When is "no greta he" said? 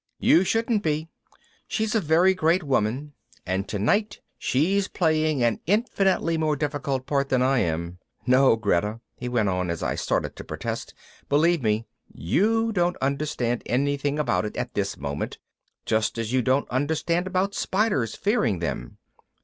8.25-9.29